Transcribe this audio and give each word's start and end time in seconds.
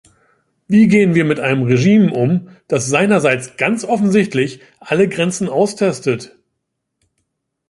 Wie 0.67 0.87
gehen 0.87 1.13
wir 1.13 1.25
mit 1.25 1.39
einem 1.39 1.61
Regime 1.61 2.09
um, 2.11 2.49
das 2.67 2.87
seinerseits 2.89 3.55
ganz 3.57 3.85
offensichtlich 3.85 4.59
alle 4.79 5.07
Grenzen 5.07 5.47
austestet? 5.47 6.35